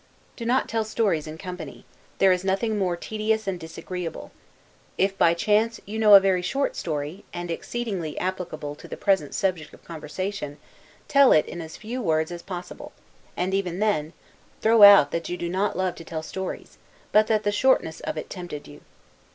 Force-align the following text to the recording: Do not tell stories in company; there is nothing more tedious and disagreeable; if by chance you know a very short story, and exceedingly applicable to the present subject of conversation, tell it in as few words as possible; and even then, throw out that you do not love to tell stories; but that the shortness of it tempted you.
Do 0.35 0.45
not 0.47 0.67
tell 0.67 0.83
stories 0.83 1.27
in 1.27 1.37
company; 1.37 1.85
there 2.17 2.31
is 2.31 2.43
nothing 2.43 2.75
more 2.79 2.97
tedious 2.97 3.45
and 3.47 3.59
disagreeable; 3.59 4.31
if 4.97 5.15
by 5.15 5.35
chance 5.35 5.79
you 5.85 5.99
know 5.99 6.15
a 6.15 6.19
very 6.19 6.41
short 6.41 6.75
story, 6.75 7.23
and 7.35 7.51
exceedingly 7.51 8.17
applicable 8.17 8.73
to 8.77 8.87
the 8.87 8.97
present 8.97 9.35
subject 9.35 9.75
of 9.75 9.83
conversation, 9.83 10.57
tell 11.07 11.31
it 11.31 11.45
in 11.45 11.61
as 11.61 11.77
few 11.77 12.01
words 12.01 12.31
as 12.31 12.41
possible; 12.41 12.93
and 13.37 13.53
even 13.53 13.77
then, 13.77 14.13
throw 14.59 14.81
out 14.81 15.11
that 15.11 15.29
you 15.29 15.37
do 15.37 15.47
not 15.49 15.77
love 15.77 15.93
to 15.93 16.03
tell 16.03 16.23
stories; 16.23 16.79
but 17.11 17.27
that 17.27 17.43
the 17.43 17.51
shortness 17.51 17.99
of 17.99 18.17
it 18.17 18.27
tempted 18.27 18.67
you. 18.67 18.81